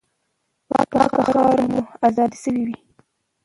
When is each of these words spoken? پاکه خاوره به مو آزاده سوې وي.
پاکه 0.69 1.01
خاوره 1.27 1.43
به 1.71 1.77
مو 1.81 1.81
آزاده 2.05 2.37
سوې 2.43 2.63
وي. 2.67 2.77